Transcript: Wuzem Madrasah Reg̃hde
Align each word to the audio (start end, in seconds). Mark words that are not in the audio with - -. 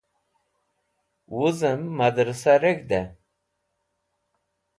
Wuzem 1.33 1.81
Madrasah 1.97 2.57
Reg̃hde 2.61 3.01